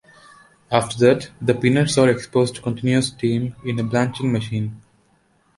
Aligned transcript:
After 0.71 0.97
that, 1.05 1.29
the 1.39 1.53
peanuts 1.53 1.95
are 1.99 2.09
exposed 2.09 2.55
to 2.55 2.61
continuous 2.63 3.09
steam 3.09 3.55
in 3.63 3.77
a 3.79 3.83
blanching 3.83 4.31
machine. 4.31 4.81